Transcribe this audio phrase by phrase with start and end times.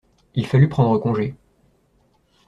[0.33, 1.35] Il fallut prendre congé.